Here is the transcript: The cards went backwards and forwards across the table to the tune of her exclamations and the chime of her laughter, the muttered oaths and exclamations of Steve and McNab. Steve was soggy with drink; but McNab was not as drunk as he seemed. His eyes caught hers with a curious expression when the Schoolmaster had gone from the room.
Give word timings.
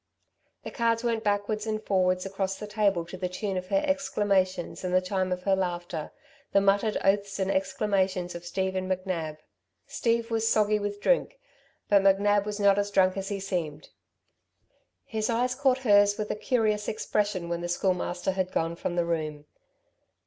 The 0.63 0.71
cards 0.71 1.03
went 1.03 1.23
backwards 1.23 1.67
and 1.67 1.79
forwards 1.79 2.25
across 2.25 2.57
the 2.57 2.65
table 2.65 3.05
to 3.05 3.17
the 3.17 3.29
tune 3.29 3.55
of 3.55 3.67
her 3.67 3.83
exclamations 3.85 4.83
and 4.83 4.91
the 4.95 4.99
chime 4.99 5.31
of 5.31 5.43
her 5.43 5.55
laughter, 5.55 6.11
the 6.53 6.59
muttered 6.59 6.97
oaths 7.03 7.37
and 7.37 7.51
exclamations 7.51 8.33
of 8.33 8.43
Steve 8.43 8.73
and 8.75 8.91
McNab. 8.91 9.37
Steve 9.85 10.31
was 10.31 10.47
soggy 10.49 10.79
with 10.79 11.01
drink; 11.01 11.37
but 11.87 12.01
McNab 12.01 12.45
was 12.45 12.59
not 12.59 12.79
as 12.79 12.89
drunk 12.89 13.15
as 13.15 13.29
he 13.29 13.39
seemed. 13.39 13.89
His 15.03 15.29
eyes 15.29 15.53
caught 15.53 15.77
hers 15.77 16.17
with 16.17 16.31
a 16.31 16.35
curious 16.35 16.87
expression 16.87 17.47
when 17.47 17.61
the 17.61 17.69
Schoolmaster 17.69 18.31
had 18.31 18.51
gone 18.51 18.75
from 18.75 18.95
the 18.95 19.05
room. 19.05 19.45